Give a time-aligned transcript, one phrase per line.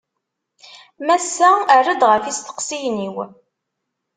[1.05, 3.15] Massa, err-d ɣef yisteqsiyen-iw.